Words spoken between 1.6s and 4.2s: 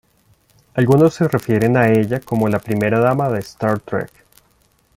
a ella como "la primera dama de Star Trek".